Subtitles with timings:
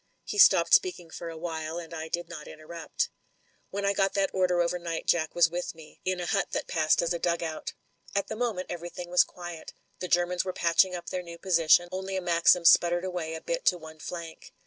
[0.25, 3.11] He stopped speaking for a while, and I did not interrupt.
[3.69, 7.03] "When I got that order overnight Jack was with me, in a h(^e that passed
[7.03, 7.73] as a dugout.
[8.15, 12.15] At the moment everything was quiet; the Germans were patching up their new position; only
[12.15, 14.51] a maxim spluttered away a bit to one flank.